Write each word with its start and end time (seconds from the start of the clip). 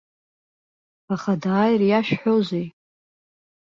Аха 1.13 1.33
дааир 1.43 1.81
иашәҳәозеи? 1.85 2.67